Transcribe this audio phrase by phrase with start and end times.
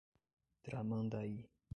[0.63, 1.45] Tramandaí